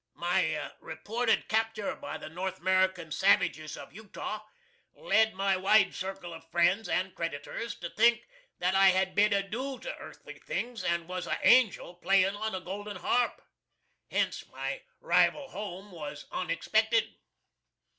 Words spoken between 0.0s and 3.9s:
My reported captur by the North American savijis